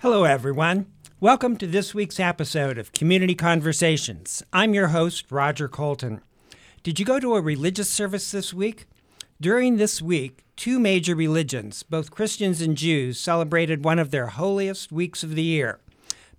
[0.00, 0.92] Hello, everyone.
[1.20, 4.42] Welcome to this week's episode of Community Conversations.
[4.52, 6.20] I'm your host, Roger Colton.
[6.82, 8.84] Did you go to a religious service this week?
[9.40, 14.92] During this week, two major religions, both Christians and Jews, celebrated one of their holiest
[14.92, 15.80] weeks of the year.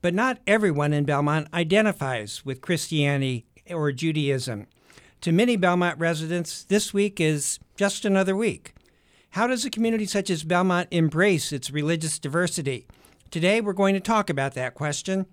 [0.03, 4.67] But not everyone in Belmont identifies with Christianity or Judaism.
[5.21, 8.75] To many Belmont residents, this week is just another week.
[9.31, 12.85] How does a community such as Belmont embrace its religious diversity?
[13.29, 15.25] Today, we're going to talk about that question.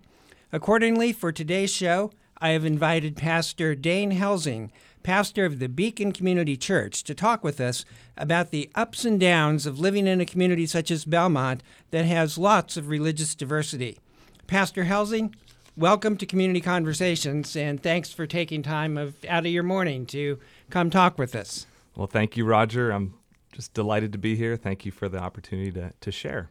[0.51, 6.57] Accordingly, for today's show, I have invited Pastor Dane Helsing, pastor of the Beacon Community
[6.57, 7.85] Church, to talk with us
[8.17, 12.37] about the ups and downs of living in a community such as Belmont that has
[12.37, 13.97] lots of religious diversity.
[14.45, 15.33] Pastor Helsing,
[15.77, 20.37] welcome to Community Conversations, and thanks for taking time of, out of your morning to
[20.69, 21.65] come talk with us.
[21.95, 22.91] Well, thank you, Roger.
[22.91, 23.13] I'm
[23.53, 24.57] just delighted to be here.
[24.57, 26.49] Thank you for the opportunity to, to share.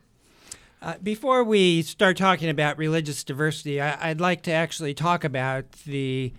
[0.84, 5.72] Uh, before we start talking about religious diversity, I, would like to actually talk about
[5.86, 6.34] the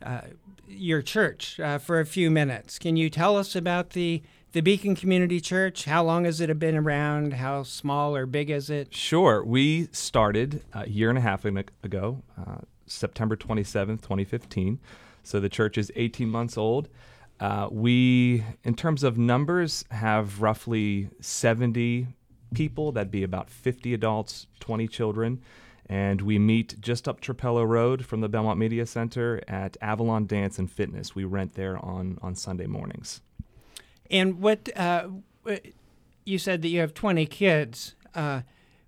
[0.00, 0.20] uh,
[0.68, 2.78] your church uh, for a few minutes.
[2.78, 5.84] Can you tell us about the the Beacon Community Church?
[5.86, 7.32] How long has it been around?
[7.32, 8.94] How small or big is it?
[8.94, 9.44] Sure.
[9.44, 14.78] We started a year and a half ago, uh, September 27th, 2015.
[15.24, 16.88] So the church is 18 months old.
[17.40, 22.06] Uh, we, in terms of numbers, have roughly 70
[22.54, 22.92] people.
[22.92, 25.40] That'd be about 50 adults, 20 children.
[25.86, 30.58] And we meet just up Trapello Road from the Belmont Media Center at Avalon Dance
[30.58, 31.14] and Fitness.
[31.14, 33.22] We rent there on, on Sunday mornings.
[34.10, 35.08] And what uh,
[36.24, 37.94] you said that you have 20 kids.
[38.14, 38.42] Uh,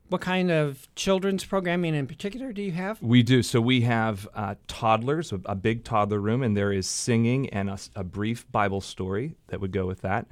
[0.08, 3.00] what kind of children's programming in particular do you have?
[3.00, 3.42] We do.
[3.42, 7.78] So we have uh, toddlers, a, big toddler room, and there is singing and a,
[7.94, 10.27] a brief Bible story that would go with that.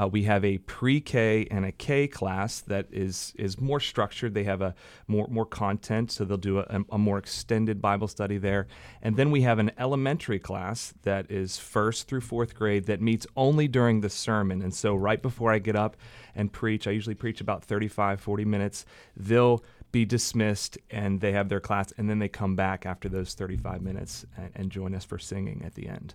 [0.00, 4.32] Uh, we have a pre-K and a K class that is is more structured.
[4.32, 4.74] They have a
[5.06, 8.66] more more content, so they'll do a, a more extended Bible study there.
[9.02, 13.26] And then we have an elementary class that is first through fourth grade that meets
[13.36, 14.62] only during the sermon.
[14.62, 15.96] And so right before I get up
[16.34, 18.86] and preach, I usually preach about 35, 40 minutes.
[19.16, 19.62] They'll
[19.92, 23.82] be dismissed and they have their class, and then they come back after those 35
[23.82, 26.14] minutes and, and join us for singing at the end.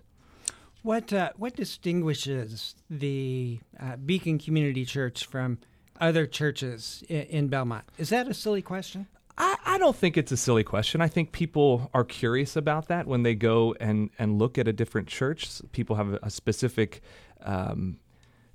[0.86, 5.58] What uh, what distinguishes the uh, Beacon Community Church from
[6.00, 7.82] other churches in, in Belmont?
[7.98, 9.08] Is that a silly question?
[9.36, 11.00] I, I, don't think it's a silly question.
[11.00, 14.72] I think people are curious about that when they go and, and look at a
[14.72, 15.60] different church.
[15.72, 17.02] People have a, specific
[17.42, 17.98] um,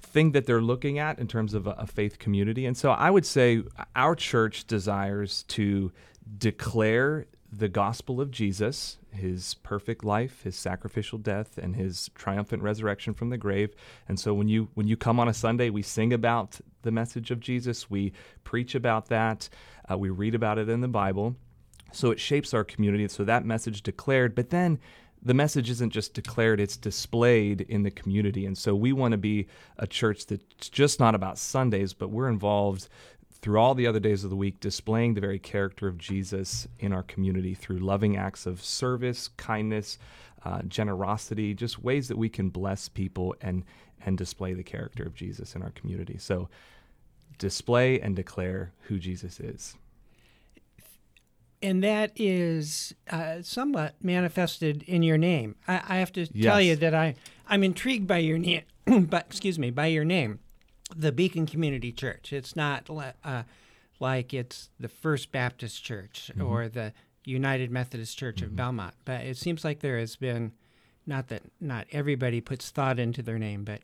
[0.01, 2.65] thing that they're looking at in terms of a, a faith community.
[2.65, 3.61] And so I would say
[3.93, 5.91] our church desires to
[6.37, 13.13] declare the gospel of Jesus, his perfect life, his sacrificial death, and his triumphant resurrection
[13.13, 13.73] from the grave.
[14.07, 17.31] And so when you when you come on a Sunday, we sing about the message
[17.31, 18.13] of Jesus, we
[18.43, 19.49] preach about that,
[19.91, 21.35] uh, we read about it in the Bible.
[21.91, 23.07] So it shapes our community.
[23.07, 24.79] So that message declared, but then
[25.23, 28.45] the message isn't just declared, it's displayed in the community.
[28.45, 32.29] And so we want to be a church that's just not about Sundays, but we're
[32.29, 32.89] involved
[33.41, 36.93] through all the other days of the week, displaying the very character of Jesus in
[36.93, 39.97] our community through loving acts of service, kindness,
[40.45, 43.63] uh, generosity, just ways that we can bless people and
[44.03, 46.17] and display the character of Jesus in our community.
[46.17, 46.49] So,
[47.37, 49.75] display and declare who Jesus is.
[51.61, 55.55] And that is uh, somewhat manifested in your name.
[55.67, 56.43] I, I have to yes.
[56.43, 57.15] tell you that I
[57.47, 60.39] I'm intrigued by your name, but excuse me, by your name
[60.95, 62.33] the Beacon Community Church.
[62.33, 62.89] It's not
[63.23, 63.43] uh,
[63.99, 66.45] like it's the First Baptist Church mm-hmm.
[66.45, 66.93] or the
[67.25, 68.45] United Methodist Church mm-hmm.
[68.45, 70.53] of Belmont, but it seems like there has been
[71.05, 73.81] not that not everybody puts thought into their name, but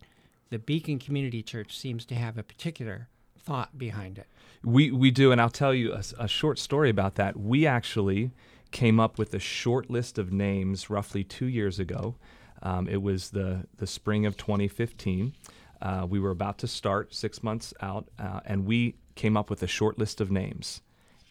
[0.50, 4.28] the Beacon Community Church seems to have a particular thought behind it.
[4.64, 7.38] We we do, and I'll tell you a, a short story about that.
[7.38, 8.32] We actually
[8.72, 12.16] came up with a short list of names roughly two years ago.
[12.62, 15.34] Um, it was the the spring of 2015.
[15.82, 19.62] Uh, we were about to start six months out, uh, and we came up with
[19.64, 20.82] a short list of names.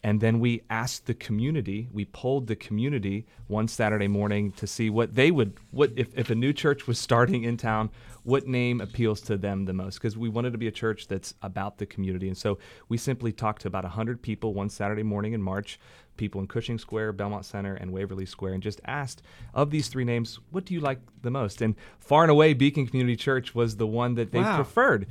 [0.03, 4.89] And then we asked the community, we polled the community one Saturday morning to see
[4.89, 7.89] what they would, what if, if a new church was starting in town,
[8.23, 11.33] what name appeals to them the most because we wanted to be a church that's
[11.41, 12.27] about the community.
[12.27, 12.57] And so
[12.89, 15.79] we simply talked to about 100 people one Saturday morning in March,
[16.17, 19.21] people in Cushing Square, Belmont Center, and Waverly Square, and just asked
[19.53, 21.61] of these three names, what do you like the most?
[21.61, 24.57] And far and away, Beacon Community Church was the one that they wow.
[24.57, 25.07] preferred.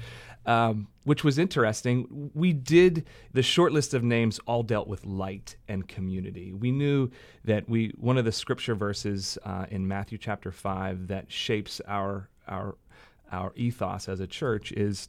[0.47, 2.31] Um, which was interesting.
[2.33, 6.53] We did the short list of names all dealt with light and community.
[6.53, 7.11] We knew
[7.45, 12.29] that we one of the scripture verses uh, in Matthew chapter five that shapes our
[12.47, 12.77] our
[13.33, 15.09] our ethos as a church is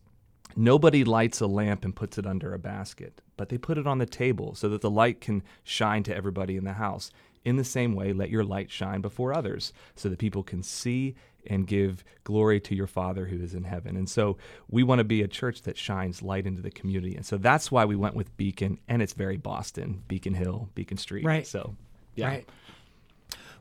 [0.56, 4.00] Nobody lights a lamp and puts it under a basket, but they put it on
[4.00, 7.12] the table so that the light can shine to everybody in the house.
[7.48, 11.16] In the same way, let your light shine before others so that people can see
[11.50, 13.96] and give glory to your Father who is in heaven.
[13.96, 14.36] And so
[14.70, 17.16] we want to be a church that shines light into the community.
[17.16, 20.98] And so that's why we went with Beacon, and it's very Boston, Beacon Hill, Beacon
[20.98, 21.24] Street.
[21.24, 21.48] Right.
[21.48, 21.78] So,
[22.16, 22.28] yeah.
[22.28, 22.50] Right.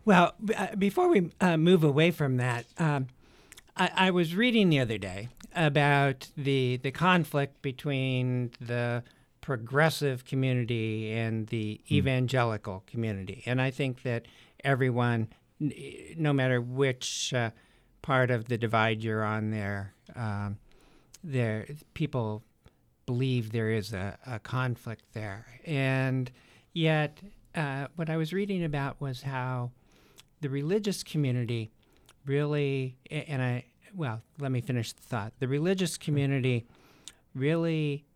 [0.04, 3.06] Well, b- uh, before we uh, move away from that, um,
[3.76, 9.04] I, I was reading the other day about the the conflict between the
[9.46, 14.26] progressive community and the evangelical community, and I think that
[14.64, 15.28] everyone,
[15.60, 17.50] no matter which uh,
[18.02, 20.58] part of the divide you're on, there, um,
[21.22, 21.64] there
[21.94, 22.42] people
[23.06, 26.28] believe there is a, a conflict there, and
[26.72, 27.20] yet
[27.54, 29.70] uh, what I was reading about was how
[30.40, 31.70] the religious community
[32.24, 35.34] really, and I, well, let me finish the thought.
[35.38, 36.66] The religious community
[37.32, 38.06] really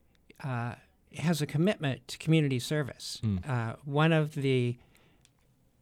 [0.43, 0.75] uh,
[1.17, 3.21] has a commitment to community service.
[3.47, 4.77] Uh, one of the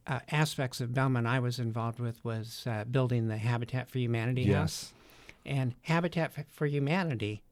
[0.06, 4.44] uh, aspects of Belmont I was involved with was uh, building the Habitat for Humanity
[4.52, 4.92] house.
[5.44, 5.54] Yes.
[5.54, 7.42] And Habitat for Humanity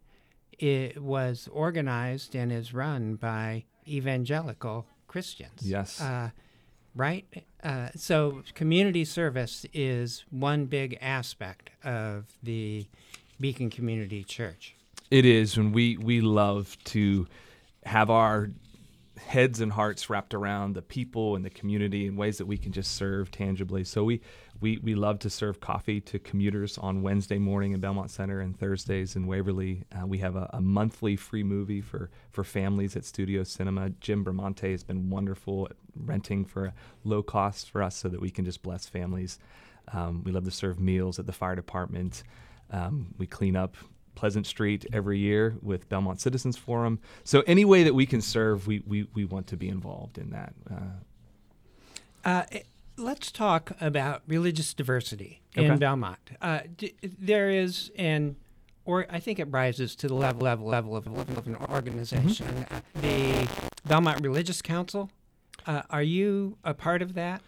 [0.59, 5.63] it was organized and is run by evangelical Christians.
[5.63, 6.01] Yes.
[6.01, 6.31] Uh,
[6.95, 7.27] right?
[7.63, 12.87] Uh, so community service is one big aspect of the
[13.41, 14.75] Beacon Community Church.
[15.11, 17.29] It is, and we we love to
[17.87, 18.51] have our
[19.17, 22.73] heads and hearts wrapped around the people and the community in ways that we can
[22.73, 23.85] just serve tangibly.
[23.85, 24.21] So we
[24.61, 28.59] we we love to serve coffee to commuters on Wednesday morning in Belmont Center and
[28.59, 29.85] Thursdays in Waverly.
[29.93, 33.91] Uh, we have a, a monthly free movie for for families at Studio Cinema.
[34.01, 36.75] Jim Bramante has been wonderful at renting for a
[37.05, 39.39] low cost for us so that we can just bless families.
[39.93, 42.25] Um, we love to serve meals at the fire department.
[42.71, 43.77] Um, we clean up
[44.17, 46.99] Pleasant Street every year with Belmont Citizens Forum.
[47.23, 50.31] So any way that we can serve, we we, we want to be involved in
[50.31, 50.55] that.
[50.69, 50.75] Uh,
[52.25, 52.61] Uh, eh,
[52.97, 55.67] let's talk about religious diversity Okay.
[55.69, 56.19] in Belmont.
[56.43, 58.35] Uh, d- there is an,
[58.85, 62.67] or I think it rises to the level level level of, level of an organization.
[62.71, 63.49] Uh, the
[63.87, 65.09] Belmont Religious Council.
[65.67, 67.41] Uh, are you a part of that?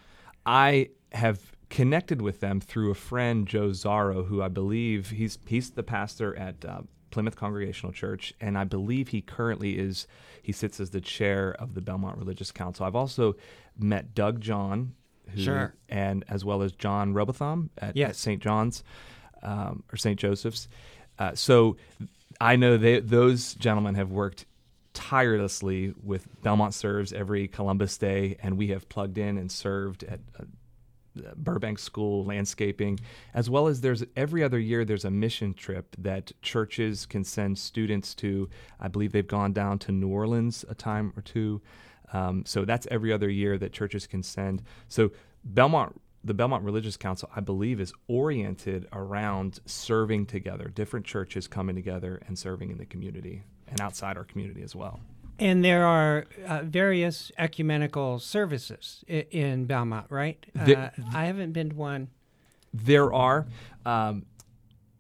[0.47, 1.39] I have
[1.71, 6.35] connected with them through a friend, Joe Zaro, who I believe he's he's the pastor
[6.37, 6.81] at uh,
[7.11, 10.07] Plymouth Congregational Church, and I believe he currently is
[10.43, 12.87] he sits as the chair of the Belmont Religious Council.
[12.87, 13.35] I've also
[13.79, 14.95] met Doug John,
[15.31, 15.75] who, Sure.
[15.89, 18.19] and as well as John Robotham at, at Yes.
[18.19, 18.43] St.
[18.43, 18.83] John's
[19.43, 20.19] um, or St.
[20.19, 20.69] Joseph's.
[21.19, 21.77] Uh, so
[22.41, 24.47] I know they, those gentlemen have worked
[24.95, 30.21] tirelessly with Belmont Serves every Columbus Day, and we have plugged in and served at
[30.39, 30.45] uh,
[31.37, 32.99] Burbank School landscaping,
[33.35, 37.59] as well as there's every other year there's a mission trip that churches can send
[37.59, 38.49] students to.
[38.81, 41.61] I believe they've gone down to New Orleans a time or two.
[42.13, 44.63] Um, so that's every other year that churches can send.
[44.89, 45.11] So
[45.45, 51.77] Belmont, the Belmont Religious Council, I believe, is oriented around serving together, different churches coming
[51.77, 55.01] together and serving in the community and outside our community as well.
[55.39, 60.45] And there are uh, various ecumenical services i- in Belmont, right?
[60.55, 62.09] The- uh, I haven't been to one.
[62.75, 63.47] There are.
[63.87, 64.27] Um,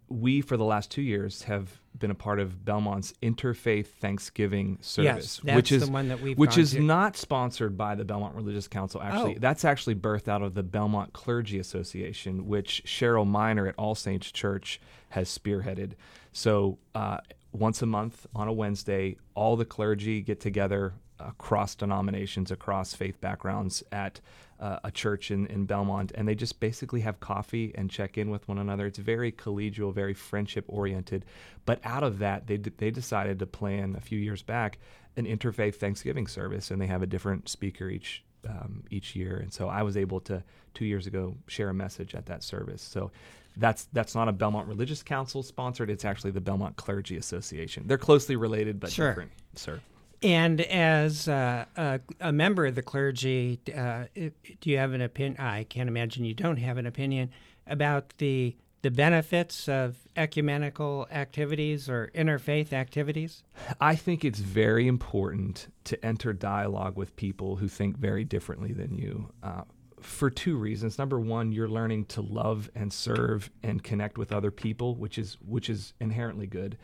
[0.08, 5.40] we, for the last two years, have been a part of Belmont's Interfaith Thanksgiving service,
[5.44, 6.80] that's which is the one that we've which is to.
[6.80, 9.02] not sponsored by the Belmont Religious Council.
[9.02, 9.38] Actually, Oh.
[9.40, 14.30] that's actually birthed out of the Belmont Clergy Association, which Cheryl Miner at All Saints
[14.30, 14.80] Church
[15.10, 15.92] has spearheaded.
[16.32, 17.18] So uh,
[17.52, 23.20] once a month on a Wednesday, all the clergy get together across denominations, across faith
[23.20, 24.20] backgrounds at
[24.60, 28.30] uh, a church in, in Belmont, and they just basically have coffee and check in
[28.30, 28.86] with one another.
[28.86, 31.24] It's very collegial, very friendship oriented.
[31.64, 34.78] But out of that, they, d- they decided to plan a few years back
[35.16, 39.36] an interfaith Thanksgiving service, and they have a different speaker each um, each year.
[39.36, 42.82] And so I was able to two years ago share a message at that service.
[42.82, 43.10] So
[43.58, 45.90] that's that's not a Belmont Religious Council sponsored.
[45.90, 47.84] It's actually the Belmont Clergy Association.
[47.86, 49.10] They're closely related, but Sure.
[49.10, 49.32] different.
[49.54, 49.80] Sir.
[50.22, 55.40] And as uh, a, a member of the clergy, uh, do you have an opinion?
[55.40, 57.30] I can't imagine you don't have an opinion
[57.66, 63.42] about the the benefits of ecumenical activities or interfaith activities.
[63.80, 68.94] I think it's very important to enter dialogue with people who think very differently than
[68.94, 69.30] you.
[69.42, 69.62] Uh,
[70.02, 70.98] for two reasons.
[70.98, 75.36] Number one, you're learning to love and serve and connect with other people, which is
[75.46, 76.78] which is inherently good.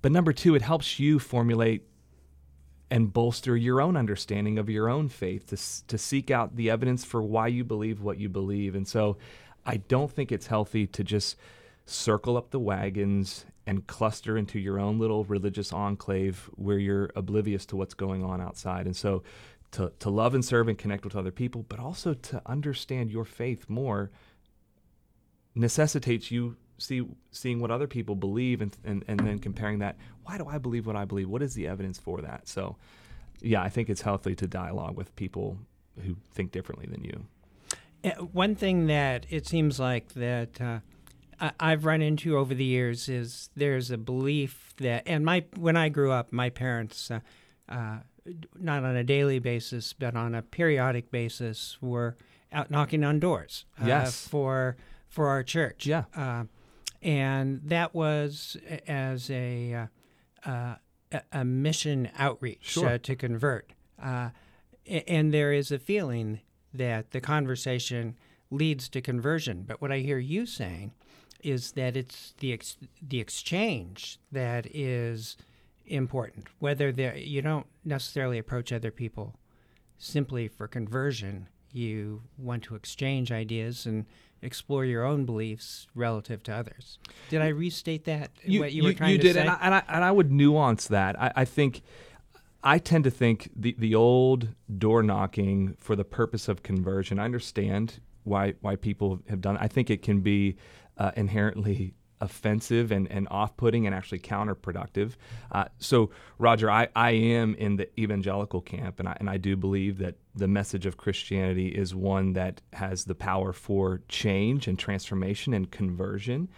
[0.00, 1.86] But number two, it helps you formulate
[2.90, 7.04] and bolster your own understanding of your own faith to, to seek out the evidence
[7.04, 8.74] for why you believe what you believe.
[8.74, 9.16] And so
[9.64, 11.36] I don't think it's healthy to just
[11.86, 17.64] circle up the wagons and cluster into your own little religious enclave where you're oblivious
[17.66, 18.86] to what's going on outside.
[18.86, 19.22] And so
[19.72, 23.24] to, to love and serve and connect with other people, but also to understand your
[23.24, 24.10] faith more
[25.54, 29.96] necessitates you see seeing what other people believe and, and, and then comparing that.
[30.24, 31.28] Why do I believe what I believe?
[31.28, 32.48] What is the evidence for that?
[32.48, 32.76] So
[33.40, 35.58] yeah, I think it's healthy to dialogue with people
[36.04, 37.24] who think differently than you.
[38.32, 40.80] One thing that it seems like that uh,
[41.58, 45.88] I've run into over the years is there's a belief that, and my when I
[45.88, 47.20] grew up, my parents, uh,
[47.68, 47.98] uh,
[48.58, 52.16] not on a daily basis but on a periodic basis, were
[52.52, 53.64] out knocking on doors.
[53.80, 54.26] Uh, yes.
[54.28, 54.76] For
[55.08, 55.86] for our church.
[55.86, 56.04] Yeah.
[56.14, 56.44] Uh,
[57.02, 59.88] and that was as a
[60.44, 60.74] uh,
[61.32, 62.98] a mission outreach sure.
[62.98, 63.72] to convert.
[63.98, 66.40] and there is a feeling
[66.72, 68.16] that the conversation
[68.50, 69.64] leads to conversion.
[69.66, 70.92] But what I hear you saying
[71.42, 75.36] is that it's the ex- the exchange that is
[75.92, 76.48] important.
[76.58, 79.36] Whether you don't necessarily approach other people
[79.98, 84.06] simply for conversion, you want to exchange ideas and
[84.40, 86.98] explore your own beliefs relative to others.
[87.30, 88.30] Did I restate that?
[88.44, 89.40] You, what you, you were trying you to did, say?
[89.40, 91.20] And, I, and, I, and I would nuance that.
[91.20, 91.82] I, I think.
[92.64, 97.18] I tend to think the, the old door knocking for the purpose of conversion.
[97.18, 99.56] I understand why why people have done.
[99.56, 99.62] It.
[99.62, 100.56] I think it can be
[100.96, 105.16] uh, inherently offensive and, and off-putting and actually counterproductive.
[105.50, 109.56] Uh, so, Roger, I, I am in the evangelical camp, and I, and I do
[109.56, 114.78] believe that the message of Christianity is one that has the power for change and
[114.78, 116.48] transformation and conversion.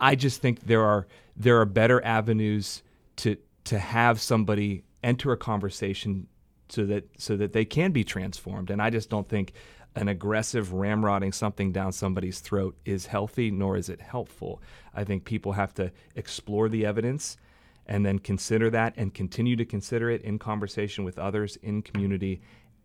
[0.00, 1.06] I just think there are
[1.36, 2.82] there are better avenues
[3.16, 6.26] to to have somebody enter a conversation
[6.68, 8.70] so that so that they can be transformed.
[8.70, 9.52] And I just don't think
[9.96, 14.60] an aggressive ramrodding something down somebody's throat is healthy, nor is it helpful.
[14.94, 17.36] I think people have to explore the evidence
[17.86, 22.40] and then consider that and continue to consider it in conversation with others in community.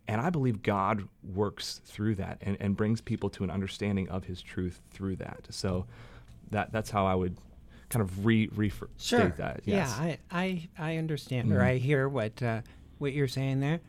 [0.07, 4.25] And I believe God works through that and, and brings people to an understanding of
[4.25, 5.47] his truth through that.
[5.49, 5.85] So
[6.51, 7.37] that that's how I would
[7.89, 9.33] kind of re restate sure.
[9.37, 9.61] that.
[9.65, 9.95] Yes.
[9.99, 11.57] Yeah, I, I, I understand mm-hmm.
[11.57, 12.61] or I hear what uh,
[12.97, 13.79] what you're saying there.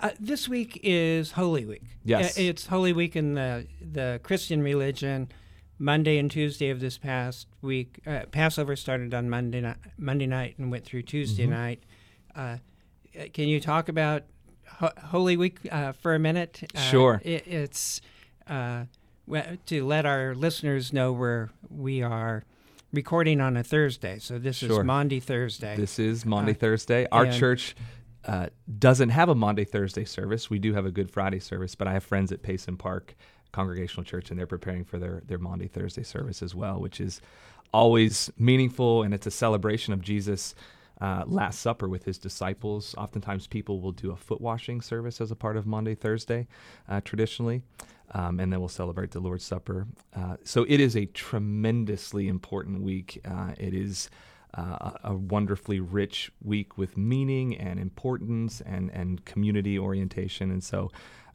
[0.00, 1.82] Uh, this week is Holy Week.
[2.04, 5.28] Yes, it's Holy Week in the the Christian religion.
[5.80, 10.56] Monday and Tuesday of this past week, uh, Passover started on Monday night, Monday night
[10.58, 11.52] and went through Tuesday mm-hmm.
[11.52, 11.82] night.
[12.34, 12.56] Uh,
[13.32, 14.24] can you talk about
[14.66, 16.68] Ho- Holy Week uh, for a minute?
[16.74, 17.22] Uh, sure.
[17.24, 18.00] It, it's
[18.48, 18.84] uh,
[19.66, 22.42] to let our listeners know where we are
[22.92, 24.18] recording on a Thursday.
[24.18, 24.80] So this sure.
[24.80, 25.76] is Maundy Thursday.
[25.76, 27.06] This is Maundy Thursday.
[27.12, 27.76] Our church
[28.28, 30.50] uh, doesn't have a Maundy Thursday service.
[30.50, 33.16] We do have a Good Friday service, but I have friends at Payson Park
[33.52, 37.22] Congregational Church, and they're preparing for their their Maundy Thursday service as well, which is
[37.72, 40.54] always meaningful, and it's a celebration of Jesus.
[41.00, 42.94] Uh, Last Supper with his disciples.
[42.98, 46.48] Oftentimes, people will do a foot washing service as a part of Maundy, Thursday,
[46.88, 47.62] uh, traditionally,
[48.14, 49.86] um, and then we'll celebrate the Lord's Supper.
[50.14, 53.20] Uh, so it is a tremendously important week.
[53.24, 54.10] Uh, it is
[54.54, 60.50] uh, a wonderfully rich week with meaning and importance and, and community orientation.
[60.50, 60.90] And so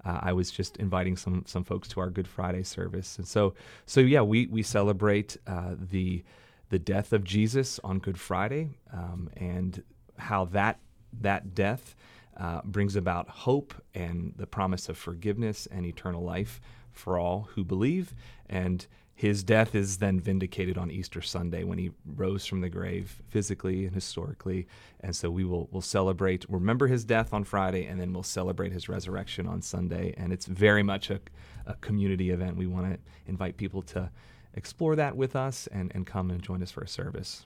[0.06, 3.18] uh, I was just inviting some some folks to our Good Friday service.
[3.18, 3.54] And so
[3.86, 6.24] so yeah, we we celebrate uh, the
[6.70, 9.84] the death of Jesus on Good Friday um, and
[10.18, 10.80] how that
[11.22, 11.96] that death
[12.38, 16.60] uh, brings about hope and the promise of forgiveness and eternal life
[16.92, 18.14] for all who believe
[18.48, 18.88] and
[19.24, 23.86] his death is then vindicated on Easter Sunday when he rose from the grave physically
[23.86, 24.68] and historically.
[25.00, 28.74] And so we will will celebrate, remember his death on Friday, and then we'll celebrate
[28.74, 30.14] his resurrection on Sunday.
[30.18, 31.22] And it's very much a,
[31.66, 32.58] a community event.
[32.58, 34.12] We want to invite people to
[34.56, 37.46] explore that with us and, and come and join us for a service.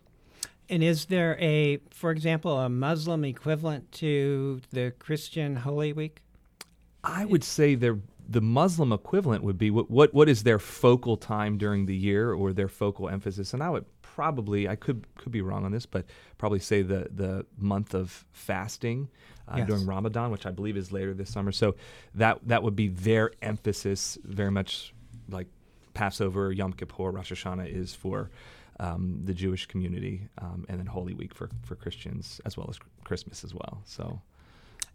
[0.69, 6.23] And is there a, for example, a Muslim equivalent to the Christian Holy Week?
[7.03, 11.17] I would say there the Muslim equivalent would be what, what what is their focal
[11.17, 13.53] time during the year or their focal emphasis?
[13.53, 16.05] And I would probably I could could be wrong on this, but
[16.37, 19.09] probably say the the month of fasting
[19.47, 19.67] uh, yes.
[19.67, 21.51] during Ramadan, which I believe is later this summer.
[21.51, 21.75] So
[22.15, 24.93] that that would be their emphasis, very much
[25.29, 25.47] like
[25.93, 28.29] Passover, Yom Kippur, Rosh Hashanah is for.
[28.79, 32.77] Um, the Jewish community, um, and then Holy Week for, for Christians, as well as
[33.03, 33.81] Christmas as well.
[33.85, 34.21] So,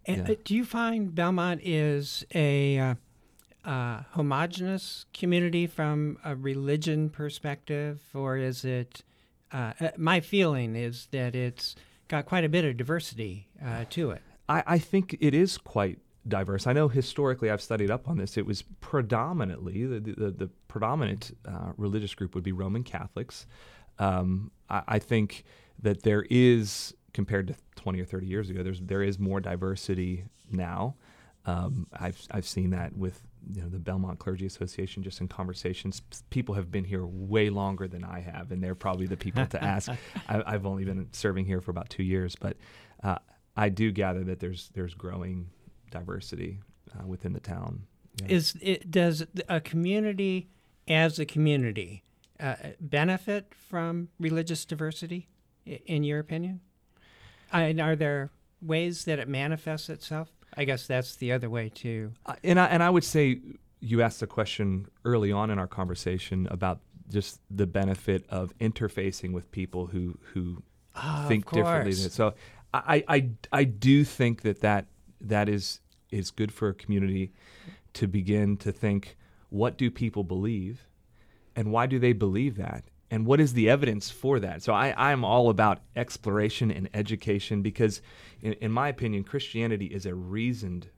[0.06, 0.22] yeah.
[0.22, 2.94] uh, do you find Belmont is a uh,
[3.64, 9.02] uh, homogenous community from a religion perspective, or is it?
[9.52, 11.76] Uh, uh, my feeling is that it's
[12.09, 14.23] got quite a bit of diversity uh, to it.
[14.49, 16.66] I, I, think it is quite diverse.
[16.66, 18.37] I know historically, I've studied up on this.
[18.37, 23.47] It was predominantly the the, the predominant uh, religious group would be Roman Catholics.
[23.99, 25.45] Um, I, I think
[25.83, 30.25] that there is compared to 20 or 30 years ago, there's there is more diversity
[30.50, 30.95] now.
[31.45, 36.02] Um, I've I've seen that with you know the Belmont Clergy Association just in conversations.
[36.30, 39.62] People have been here way longer than I have, and they're probably the people to
[39.62, 39.90] ask.
[40.28, 42.56] I, have only been serving here for about two years, but
[43.02, 43.18] uh,
[43.56, 45.50] I do gather that there's there's growing
[45.90, 46.61] diversity
[46.94, 47.84] uh, within the town.
[48.20, 48.26] Yeah.
[48.28, 50.49] Is it does a community
[50.88, 52.04] as a community
[52.38, 55.28] uh, benefit from religious diversity,
[55.64, 56.61] in your opinion?
[57.52, 58.30] And are there
[58.61, 60.32] ways that it manifests itself?
[60.56, 62.12] I guess that's the other way too.
[62.26, 63.40] Uh, and I and I would say
[63.80, 69.32] you asked a question early on in our conversation about just the benefit of interfacing
[69.32, 70.62] with people who who
[70.97, 71.92] oh, think differently.
[71.92, 72.35] So
[72.73, 74.87] I, I I do think that that
[75.21, 75.80] that is
[76.11, 77.32] is good for a community
[77.94, 79.16] to begin to think
[79.50, 80.88] what do people believe
[81.54, 84.62] and why do they believe that and what is the evidence for that?
[84.62, 88.00] So i i'm all about exploration and education because
[88.40, 90.88] in, in my opinion christianity is a reasoned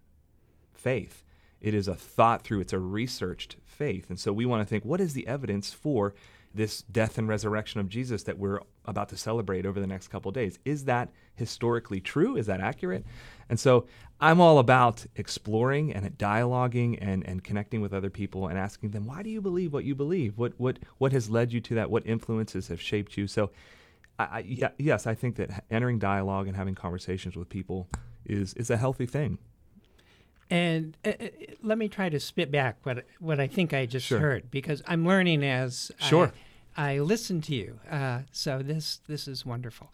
[0.72, 1.24] faith.
[1.60, 2.60] It is a thought through.
[2.60, 4.10] It's a researched faith.
[4.10, 6.14] And so we want to think what is the evidence for
[6.54, 10.30] this death and resurrection of Jesus that we're about to celebrate over the next couple
[10.30, 10.58] days.
[10.64, 12.36] Is that historically true?
[12.36, 13.04] Is that accurate?
[13.48, 13.86] And so
[14.20, 19.06] I'm all about exploring and dialoguing and, and connecting with other people and asking them,
[19.06, 20.38] why do you believe what you believe?
[20.38, 21.90] What, what, what has led you to that?
[21.90, 23.26] What influences have shaped you?
[23.26, 23.50] So,
[24.18, 27.88] I, I, yeah, yes, I think that entering dialogue and having conversations with people
[28.24, 29.38] is, is a healthy thing.
[30.50, 31.26] And uh, uh,
[31.62, 34.18] let me try to spit back what what I think I just sure.
[34.20, 36.26] heard because I'm learning as sure.
[36.26, 36.32] I,
[36.76, 37.80] I listen to you.
[37.90, 39.92] Uh, so this this is wonderful.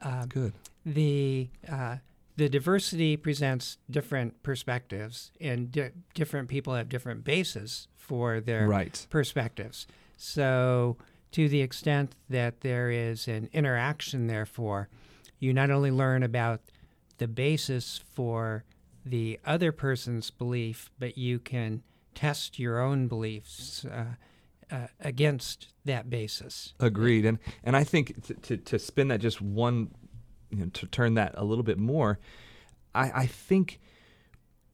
[0.00, 0.54] Uh, Good.
[0.84, 1.96] The uh,
[2.36, 9.06] the diversity presents different perspectives, and di- different people have different bases for their right.
[9.10, 9.86] perspectives.
[10.16, 10.96] So,
[11.32, 14.88] to the extent that there is an interaction, therefore,
[15.38, 16.62] you not only learn about
[17.18, 18.64] the basis for
[19.04, 21.82] the other person's belief, but you can
[22.14, 24.14] test your own beliefs uh,
[24.72, 26.74] uh, against that basis.
[26.80, 29.90] Agreed, and and I think to, to, to spin that just one,
[30.50, 32.18] you know, to turn that a little bit more,
[32.94, 33.80] I, I think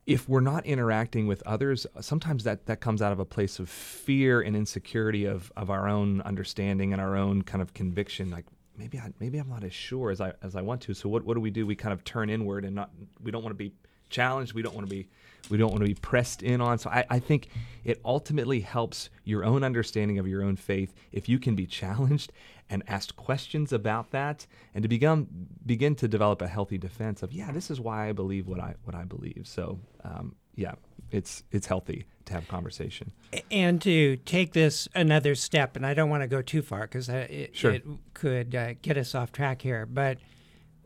[0.09, 3.69] if we're not interacting with others, sometimes that, that comes out of a place of
[3.69, 8.31] fear and insecurity of, of our own understanding and our own kind of conviction.
[8.31, 8.47] Like
[8.79, 10.95] maybe I maybe I'm not as sure as I as I want to.
[10.95, 11.67] So what, what do we do?
[11.67, 12.91] We kind of turn inward and not
[13.23, 13.75] we don't want to be
[14.09, 14.55] challenged.
[14.55, 15.09] We don't want to be
[15.51, 16.79] we don't want to be pressed in on.
[16.79, 17.49] So I, I, think
[17.85, 22.33] it ultimately helps your own understanding of your own faith if you can be challenged
[22.71, 25.27] and asked questions about that and to begin
[25.65, 28.75] begin to develop a healthy defense of yeah this is why I believe what I
[28.85, 29.43] what I believe.
[29.45, 30.75] So um, yeah,
[31.11, 33.13] it's it's healthy to have conversation
[33.51, 35.77] and to take this another step.
[35.77, 37.73] And I don't want to go too far because it, sure.
[37.73, 40.19] it, could uh, get us off track here, but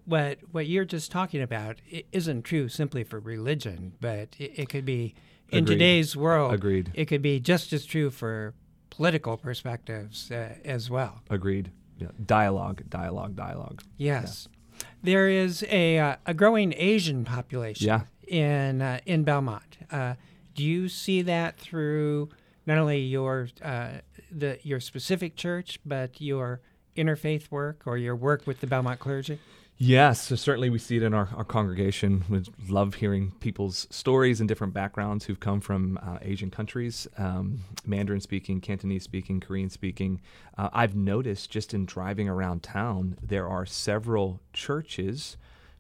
[0.05, 1.77] what what you're just talking about
[2.11, 5.15] isn't true simply for religion, but it, it could be
[5.49, 5.75] in Agreed.
[5.75, 6.55] today's world.
[6.55, 6.91] Agreed.
[6.95, 8.55] It could be just as true for
[8.91, 11.23] political perspectives uh, as well.
[11.31, 11.71] Agreed.
[11.99, 12.09] Yeah.
[12.25, 13.83] Dialogue, dialogue, dialogue.
[13.97, 14.49] Yes.
[14.51, 14.87] Yeah.
[15.03, 18.03] There is a, uh, a growing Asian population yeah.
[18.27, 19.79] in uh, in Belmont.
[19.91, 20.15] Uh,
[20.55, 22.31] do you see that through
[22.67, 23.89] not only your uh,
[24.31, 26.61] the your specific church, but your
[26.97, 29.39] interfaith work or your work with the Belmont clergy?
[29.85, 32.23] Yes, so certainly we see it in our, our congregation.
[32.29, 37.65] We love hearing people's stories and different backgrounds who've come from uh, Asian countries, um,
[37.85, 40.21] Mandarin speaking, Cantonese speaking, Korean speaking.
[40.57, 45.37] Uh, I've noticed just in driving around town, there are several churches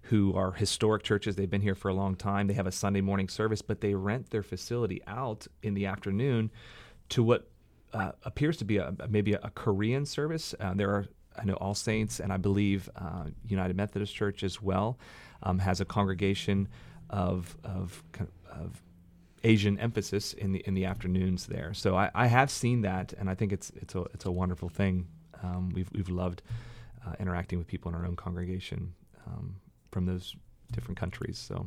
[0.06, 1.36] who are historic churches.
[1.36, 2.48] They've been here for a long time.
[2.48, 6.50] They have a Sunday morning service, but they rent their facility out in the afternoon
[7.10, 7.48] to what
[7.92, 10.56] uh, appears to be a, maybe a, a Korean service.
[10.58, 11.06] Uh, there are
[11.38, 14.98] I know All Saints, and I believe uh, United Methodist Church as well
[15.42, 16.68] um, has a congregation
[17.10, 18.02] of of,
[18.50, 18.82] of
[19.44, 21.74] Asian emphasis in the in the afternoons there.
[21.74, 24.68] So I, I have seen that, and I think it's it's a it's a wonderful
[24.68, 25.06] thing.
[25.42, 26.42] Um, we've we've loved
[27.06, 28.94] uh, interacting with people in our own congregation
[29.26, 29.56] um,
[29.90, 30.36] from those
[30.70, 31.38] different countries.
[31.38, 31.66] So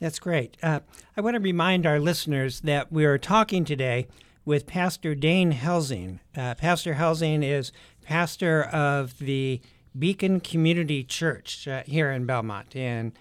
[0.00, 0.56] that's great.
[0.62, 0.80] Uh,
[1.16, 4.06] I want to remind our listeners that we are talking today
[4.44, 6.20] with Pastor Dane Helsing.
[6.36, 7.72] Uh, pastor Helsing is
[8.08, 9.60] pastor of the
[9.96, 12.74] Beacon Community Church uh, here in Belmont.
[12.74, 13.12] And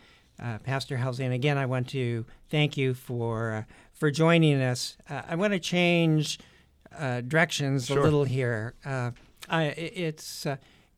[0.42, 4.96] uh, Pastor Helsing, again, I want to thank you for uh, for joining us.
[5.10, 6.40] Uh, I want to change
[6.98, 8.00] uh, directions sure.
[8.00, 8.76] a little here.
[9.50, 10.48] I, it's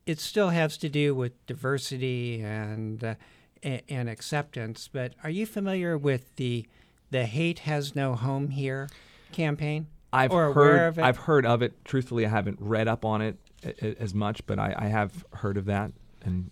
[0.06, 3.16] it still has to do with diversity and
[3.64, 4.88] and acceptance.
[4.92, 6.68] But are you familiar with the
[7.10, 8.88] the "Hate Has No Home Here"
[9.32, 9.88] campaign?
[10.14, 11.74] I've heard I've heard of it.
[11.86, 13.38] Truthfully, I haven't read up on it.
[13.64, 15.92] As much, but I, I have heard of that.
[16.24, 16.52] And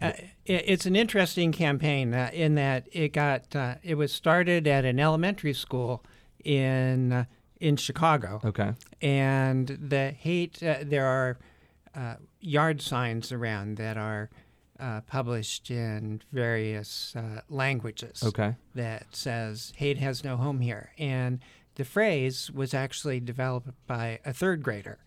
[0.00, 0.12] Uh,
[0.44, 4.84] it, it's an interesting campaign uh, in that it got uh, it was started at
[4.84, 6.04] an elementary school
[6.44, 7.24] in uh,
[7.60, 11.38] in Chicago, okay, and the hate uh, there are
[11.96, 14.30] uh, yard signs around that are
[14.78, 21.40] uh, published in various uh, languages okay, that says hate has no home here, and
[21.74, 24.98] the phrase was actually developed by a third grader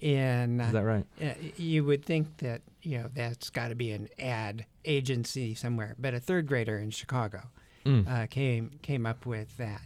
[0.00, 1.04] in is that right?
[1.22, 5.94] uh, you would think that you know that's got to be an ad agency somewhere,
[5.98, 7.42] but a third grader in Chicago
[7.84, 9.82] Mm, uh, came came up with that.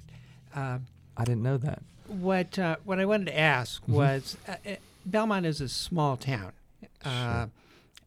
[0.55, 0.79] Uh,
[1.17, 1.83] I didn't know that.
[2.07, 3.93] what uh, what I wanted to ask Mm-hmm.
[3.93, 4.57] was uh,
[5.05, 6.53] Belmont is a small town.
[7.05, 7.47] Uh,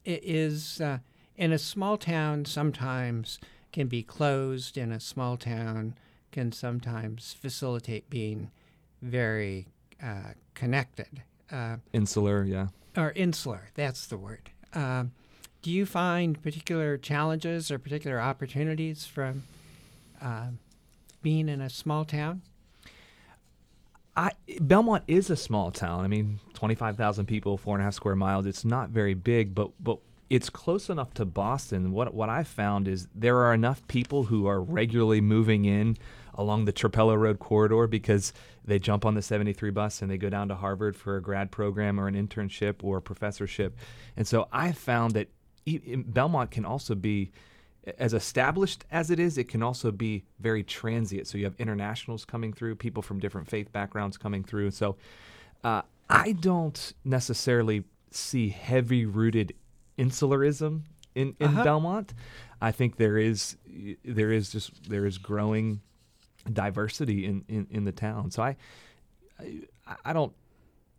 [0.03, 0.97] it is uh,
[1.37, 3.39] in a small town sometimes
[3.71, 4.77] can be closed.
[4.77, 5.95] In a small town
[6.31, 8.49] can sometimes facilitate being
[9.01, 9.67] very
[10.03, 11.21] uh, connected.
[11.51, 12.67] Uh, Insular, yeah.
[12.97, 13.69] or insular.
[13.75, 14.49] That's the word.
[14.73, 15.11] Um,
[15.61, 19.43] do you find particular challenges or particular opportunities from
[20.21, 20.59] um
[21.21, 22.41] being in a small town?
[24.15, 26.03] I Belmont is a small town.
[26.03, 28.45] I mean, twenty five thousand people, four and a half square miles.
[28.45, 31.91] It's not very big, but but it's close enough to Boston.
[31.91, 35.97] What what I've found is there are enough people who are regularly moving in
[36.35, 38.33] along the Trapello Road corridor because
[38.65, 41.51] they jump on the 73 bus and they go down to Harvard for a grad
[41.51, 43.77] program or an internship or a professorship.
[44.15, 45.29] And so I found that
[45.65, 47.31] Belmont can also be
[47.97, 51.27] as established as it is, it can also be very transient.
[51.27, 54.71] So you have internationals coming through, people from different faith backgrounds coming through.
[54.71, 54.95] So
[55.65, 59.53] uh, I don't necessarily see heavy rooted
[59.97, 60.83] insularism
[61.15, 61.63] in, in Uh-huh.
[61.63, 62.13] Belmont.
[62.61, 63.57] I think there is
[64.05, 65.81] there is just there is growing
[66.51, 68.31] diversity in, in, in the town.
[68.31, 68.55] So I,
[69.39, 70.33] I I don't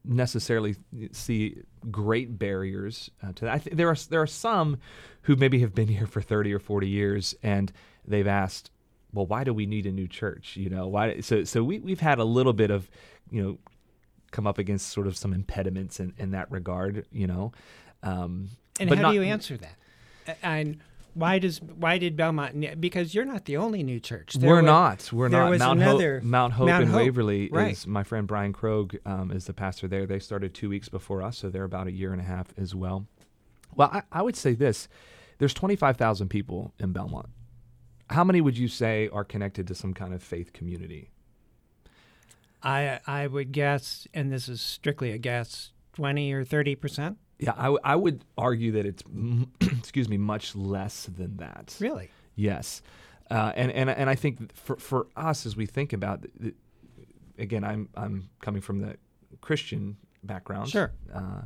[0.04, 0.76] necessarily
[1.12, 3.54] see great barriers uh, to that.
[3.54, 4.78] I th- there are there are some
[5.22, 7.72] who maybe have been here for 30 or 40 years and
[8.06, 8.70] they've asked,
[9.12, 10.56] well, why do we need a new church?
[10.56, 11.20] You know, why?
[11.20, 12.90] So so we we've had a little bit of,
[13.30, 13.58] you know,
[14.30, 17.06] come up against sort of some impediments in, in that regard.
[17.12, 17.52] You know,
[18.02, 20.38] um, And how not- do you answer that?
[20.42, 20.80] And
[21.14, 22.80] why does why did Belmont?
[22.80, 24.34] Because you're not the only new church.
[24.34, 25.10] There we're was- not.
[25.12, 25.50] We're there not.
[25.50, 27.72] was Mount another- Hope, Mount Hope Mount in Hope, Waverly right.
[27.72, 30.06] is my friend Brian Krogh um, is the pastor there.
[30.06, 32.74] They started two weeks before us, so they're about a year and a half as
[32.74, 33.06] well.
[33.74, 34.88] Well, I, I would say this:
[35.38, 37.28] there's 25,000 people in Belmont.
[38.10, 41.10] How many would you say are connected to some kind of faith community?
[42.62, 47.18] I I would guess, and this is strictly a guess, twenty or thirty percent.
[47.38, 49.02] Yeah, I, w- I would argue that it's
[49.60, 51.76] excuse me much less than that.
[51.80, 52.10] Really?
[52.36, 52.82] Yes,
[53.30, 56.54] uh, and and and I think for for us as we think about, th- th-
[57.38, 58.96] again, I'm I'm coming from the
[59.40, 60.68] Christian background.
[60.70, 60.92] Sure.
[61.12, 61.42] Uh,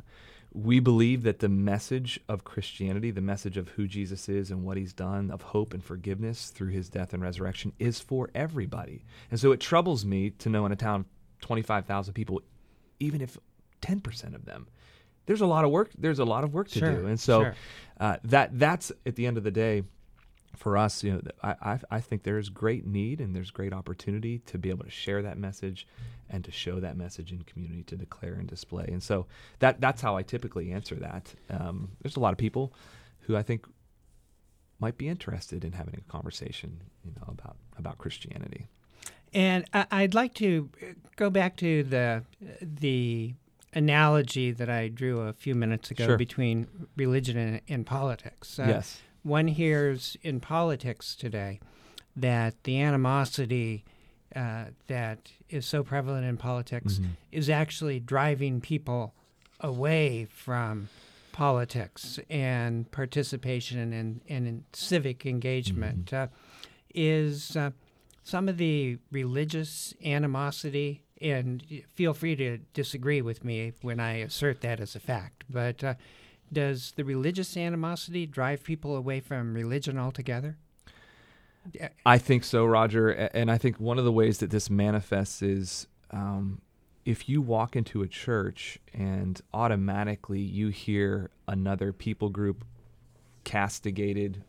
[0.51, 4.77] we believe that the message of Christianity, the message of who Jesus is and what
[4.77, 9.05] He's done, of hope and forgiveness through His death and resurrection, is for everybody.
[9.29, 11.05] And so it troubles me to know in a town of
[11.41, 12.41] 25,000 people,
[12.99, 13.37] even if
[13.83, 14.67] 10% of them,
[15.29, 15.91] there's a lot of work.
[15.95, 17.05] There's a lot of work to Sure, do.
[17.05, 17.55] And so sure.
[17.99, 19.83] uh, that that's at the end of the day
[20.55, 24.39] for us, you know, I, I, I think there's great need and there's great opportunity
[24.47, 25.85] to be able to share that message
[26.31, 28.85] and to show that message in community to declare and display.
[28.87, 29.27] And so
[29.59, 31.31] that that's how I typically answer that.
[31.51, 32.73] Um, there's a lot of people
[33.19, 33.67] who I think
[34.79, 38.65] might be interested in having a conversation, you know, about about Christianity.
[39.31, 40.71] And I'd like to
[41.17, 42.23] go back to the
[42.59, 43.35] the
[43.73, 46.17] analogy that I drew a few minutes ago Sure.
[46.17, 48.57] between religion and, and politics.
[48.59, 49.01] Uh, yes.
[49.23, 51.59] One hears in politics today
[52.15, 53.85] that the animosity
[54.35, 57.07] uh, that is so prevalent in politics Mhm.
[57.31, 59.15] is actually driving people
[59.59, 60.87] away from
[61.31, 66.13] politics and participation and, and in civic engagement.
[66.13, 66.27] Uh,
[66.93, 67.71] is uh,
[68.23, 74.61] some of the religious animosity, and feel free to disagree with me when I assert
[74.61, 75.93] that as a fact, but uh,
[76.51, 80.57] does the religious animosity drive people away from religion altogether?
[82.05, 83.09] I think so, Roger.
[83.09, 86.61] And I think one of the ways that this manifests is um,
[87.05, 92.63] if you walk into a church and automatically you hear another people group
[93.43, 94.43] castigated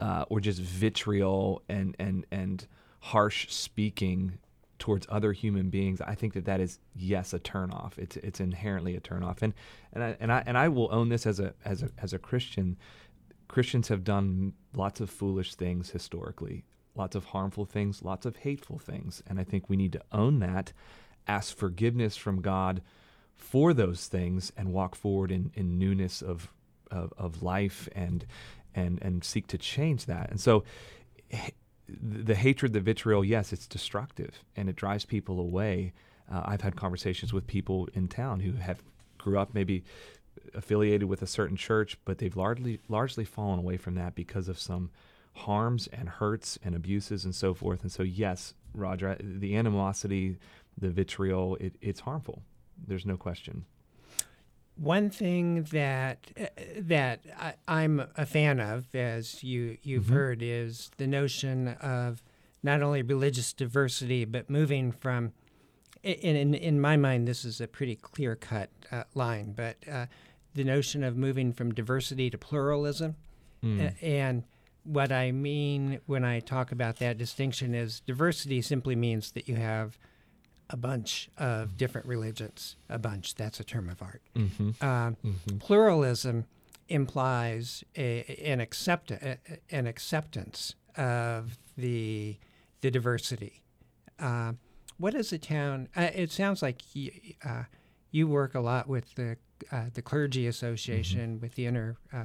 [0.00, 2.66] uh, or just vitriol and, and, and
[3.00, 4.38] harsh speaking
[4.80, 7.96] towards other human beings, I think that that is yes a turnoff.
[7.96, 9.54] It's it's inherently a turnoff, and
[9.92, 12.18] and I and I and I will own this as a as a as a
[12.18, 12.76] Christian.
[13.46, 16.64] Christians have done lots of foolish things historically,
[16.94, 20.38] lots of harmful things, lots of hateful things, and I think we need to own
[20.40, 20.72] that,
[21.26, 22.82] ask forgiveness from God
[23.36, 26.52] for those things and walk forward in, in newness of,
[26.90, 28.26] of, of life and,
[28.74, 30.30] and, and seek to change that.
[30.30, 30.62] And so
[32.00, 35.92] the hatred, the vitriol, yes, it's destructive and it drives people away.
[36.30, 38.82] Uh, I've had conversations with people in town who have
[39.18, 39.84] grew up maybe
[40.54, 44.58] affiliated with a certain church, but they've largely largely fallen away from that because of
[44.58, 44.90] some
[45.34, 47.82] harms and hurts and abuses and so forth.
[47.82, 50.38] And so, yes, Roger, the animosity,
[50.78, 52.42] the vitriol, it, it's harmful.
[52.86, 53.64] There's no question.
[54.80, 56.46] One thing that uh,
[56.78, 57.20] that
[57.68, 60.14] I, am a fan of, as you you've mm-hmm.
[60.14, 62.22] heard, is the notion of
[62.62, 65.32] not only religious diversity but moving from.
[66.02, 70.06] In in, in my mind, this is a pretty clear cut uh, line, but uh,
[70.54, 73.16] the notion of moving from diversity to pluralism,
[73.62, 73.94] mm.
[74.02, 74.44] and
[74.84, 79.56] what I mean when I talk about that distinction is diversity simply means that you
[79.56, 79.98] have
[80.70, 82.76] a bunch of different religions.
[82.88, 84.22] A bunch, that's a term of art.
[84.36, 84.84] Mm-hmm.
[84.84, 85.58] Um, mm-hmm.
[85.58, 86.46] Pluralism
[86.88, 89.38] implies a, an, accept, a,
[89.70, 92.38] an acceptance of the,
[92.80, 93.62] the diversity.
[94.18, 94.52] Uh,
[94.96, 95.88] what is a town?
[95.96, 97.10] Uh, it sounds like you,
[97.44, 97.64] uh,
[98.10, 99.36] you work a lot with the,
[99.72, 101.40] uh, the Clergy Association, mm-hmm.
[101.40, 102.24] with the Inter uh,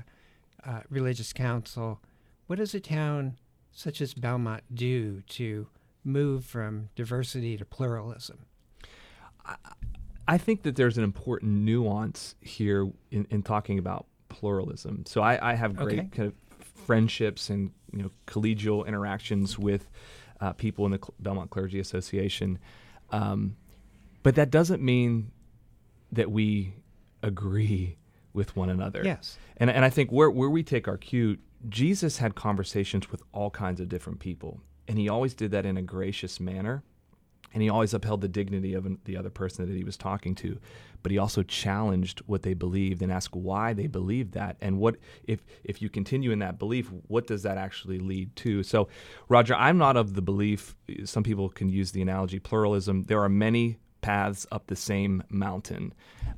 [0.65, 1.99] uh, Religious Council.
[2.47, 3.37] What does a town
[3.71, 5.67] such as Belmont do to
[6.05, 8.45] move from diversity to pluralism?
[10.27, 15.05] I, think that there's an important nuance here in, in talking about pluralism.
[15.05, 16.07] So I, I have great okay.
[16.11, 19.89] kind of friendships and you know collegial interactions with
[20.41, 22.59] uh, people in the Belmont Clergy Association,
[23.11, 23.55] um,
[24.23, 25.31] but that doesn't mean
[26.11, 26.73] that we
[27.23, 27.97] agree
[28.33, 29.01] with one another.
[29.03, 31.37] Yes, and and I think where where we take our cue,
[31.69, 35.77] Jesus had conversations with all kinds of different people, and he always did that in
[35.77, 36.83] a gracious manner.
[37.53, 40.59] And he always upheld the dignity of the other person that he was talking to,
[41.03, 44.97] but he also challenged what they believed and asked why they believed that, and what
[45.23, 48.61] if if you continue in that belief, what does that actually lead to?
[48.61, 48.89] So,
[49.29, 50.75] Roger, I'm not of the belief.
[51.05, 53.03] Some people can use the analogy pluralism.
[53.03, 55.93] There are many paths up the same mountain.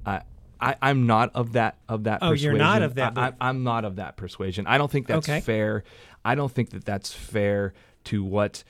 [0.06, 0.20] Uh,
[0.60, 2.20] I, am not of that of that.
[2.22, 2.52] Oh, persuasion.
[2.52, 3.18] you're not of that.
[3.18, 4.68] I, am not of that persuasion.
[4.68, 5.42] I don't think that's okay.
[5.42, 5.84] fair.
[6.24, 7.74] I don't think that that's fair
[8.08, 8.64] to what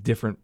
[0.00, 0.38] different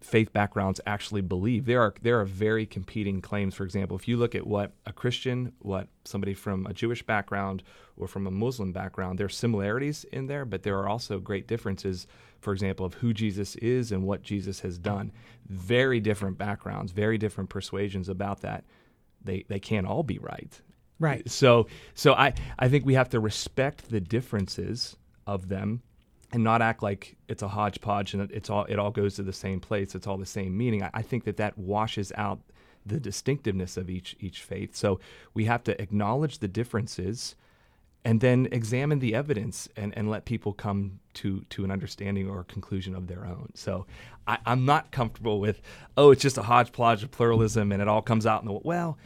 [0.00, 1.66] faith backgrounds actually believe.
[1.66, 3.54] There are there are very competing claims.
[3.54, 7.62] For example, if you look at what a Christian, what somebody from a Jewish background
[7.96, 11.48] or from a Muslim background, there are similarities in there, but there are also great
[11.48, 12.06] differences.
[12.40, 15.10] For example, of who Jesus is and what Jesus has done.
[15.48, 18.64] Very different backgrounds, very different persuasions about that
[19.24, 20.60] they they can't all be right.
[20.98, 21.28] Right.
[21.30, 25.82] So so I I think we have to respect the differences of them
[26.32, 29.32] and not act like it's a hodgepodge and it's all it all goes to the
[29.32, 29.94] same place.
[29.94, 30.82] It's all the same meaning.
[30.82, 32.40] I, I think that that washes out
[32.84, 34.76] the distinctiveness of each each faith.
[34.76, 35.00] So
[35.34, 37.34] we have to acknowledge the differences
[38.04, 42.44] and then examine the evidence and, and let people come to, to an understanding or
[42.44, 43.50] conclusion of their own.
[43.54, 43.86] So
[44.26, 45.60] I, am not comfortable with,
[45.96, 48.98] oh, it's just a hodgepodge of pluralism and it all comes out in the well.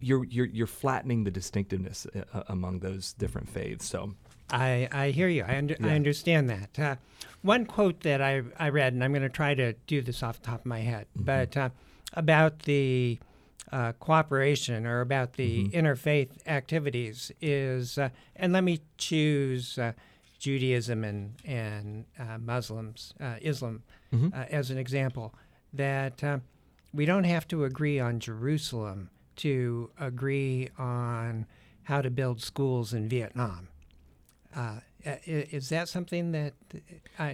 [0.00, 3.86] You're you're you're flattening the distinctiveness uh, uh, among those different faiths.
[3.86, 4.14] So
[4.54, 5.44] I I hear you.
[5.46, 5.88] I under, yeah.
[5.88, 6.78] I understand that.
[6.78, 6.96] Uh,
[7.42, 10.40] one quote that I I read, and I'm going to try to do this off
[10.40, 11.24] the top of my head, mm-hmm.
[11.24, 11.68] but uh,
[12.14, 13.18] about the
[13.72, 15.76] uh, cooperation or about the mm-hmm.
[15.76, 19.92] interfaith activities is, uh, and let me choose uh,
[20.38, 24.28] Judaism and and uh, Muslims, uh, Islam, mm-hmm.
[24.32, 25.34] Uh, as an example,
[25.72, 26.22] that
[26.92, 31.46] we don't have to agree on Jerusalem to agree on
[31.82, 33.68] how to build schools in Vietnam.
[35.04, 36.54] Is that something that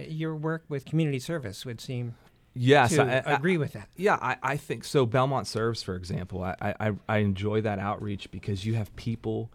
[0.09, 2.15] your work with community service would seem
[2.53, 3.87] Yes, I, I, agree with that.
[3.95, 5.05] Yeah, I, I, think so.
[5.05, 9.51] Belmont serves, for example, I, I, I enjoy that outreach because you have people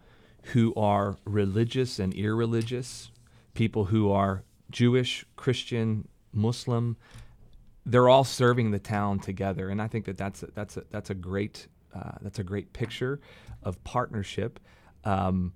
[0.53, 3.11] who are religious and irreligious,
[3.53, 6.97] people who are Jewish, Christian, Muslim.
[7.85, 11.09] They're all serving the town together, and I think that that's a, that's a, that's
[11.11, 13.19] a great uh, that's a great picture
[13.63, 14.59] of partnership.
[15.03, 15.53] Um,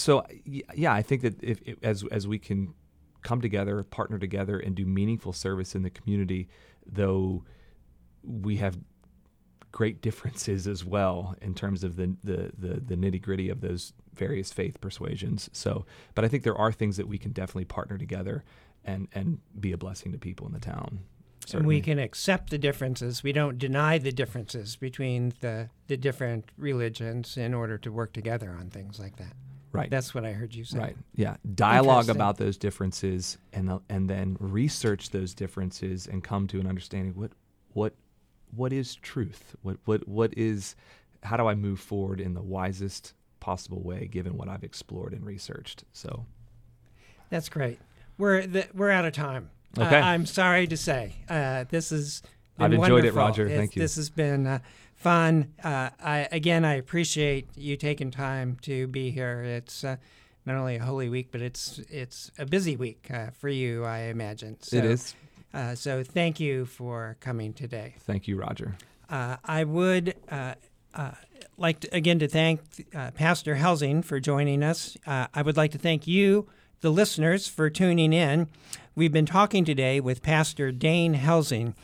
[0.00, 2.74] so yeah, I think that if, if, as as we can
[3.22, 6.48] come together, partner together, and do meaningful service in the community,
[6.86, 7.44] though
[8.22, 8.78] we have
[9.72, 13.92] great differences as well in terms of the the the, the nitty gritty of those
[14.14, 15.48] various faith persuasions.
[15.52, 18.44] So, but I think there are things that we can definitely partner together
[18.84, 21.00] and and be a blessing to people in the town.
[21.46, 21.62] Certainly.
[21.62, 23.22] And we can accept the differences.
[23.22, 28.56] We don't deny the differences between the the different religions in order to work together
[28.58, 29.32] on things like that.
[29.72, 29.90] Right.
[29.90, 30.78] That's what I heard you say.
[30.78, 30.96] Right.
[31.14, 31.36] Yeah.
[31.54, 36.66] Dialogue about those differences and uh, and then research those differences and come to an
[36.66, 37.32] understanding what
[37.72, 37.94] what
[38.54, 39.54] what is truth?
[39.62, 40.74] What what what is
[41.22, 45.24] how do I move forward in the wisest possible way given what I've explored and
[45.24, 45.84] researched?
[45.92, 46.26] So
[47.28, 47.78] that's great.
[48.18, 49.50] We're the, we're out of time.
[49.78, 50.00] Okay.
[50.00, 51.14] Uh, I'm sorry to say.
[51.28, 52.22] Uh, this is
[52.58, 53.18] I've enjoyed wonderful.
[53.18, 53.46] it, Roger.
[53.46, 53.82] It's, Thank you.
[53.82, 54.58] This has been uh,
[55.00, 55.52] fun.
[55.64, 59.42] Uh, I again, I appreciate you taking time to be here.
[59.42, 59.96] It's uh,
[60.46, 64.02] not only a holy week, but it's it's a busy week uh, for you, I
[64.02, 64.58] imagine.
[64.60, 65.14] So, it is.
[65.52, 67.94] Uh, so thank you for coming today.
[68.00, 68.76] Thank you, Roger.
[69.08, 70.54] Uh, I would uh,
[70.94, 71.12] uh,
[71.56, 72.60] like to, again to thank
[72.94, 74.96] uh, Pastor Helsing for joining us.
[75.06, 76.46] Uh, I would like to thank you,
[76.80, 78.48] the listeners, for tuning in.
[78.94, 81.74] We've been talking today with Pastor Dane Helsing.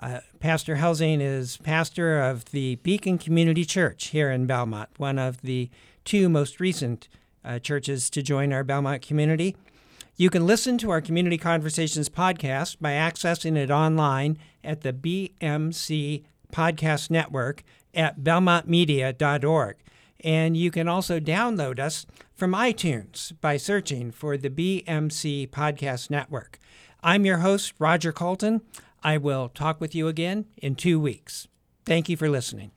[0.00, 5.42] Uh, pastor Helsing is pastor of the Beacon Community Church here in Belmont, one of
[5.42, 5.68] the
[6.06, 7.06] two most recent
[7.44, 9.56] uh, churches to join our Belmont community.
[10.16, 16.24] You can listen to our Community Conversations podcast by accessing it online at the BMC
[16.50, 17.62] Podcast Network
[17.94, 19.76] at belmontmedia.org.
[20.22, 26.58] And you can also download us from iTunes by searching for the BMC Podcast Network.
[27.02, 28.62] I'm your host, Roger Colton.
[29.02, 31.48] I will talk with you again in two weeks.
[31.84, 32.72] Thank you for listening.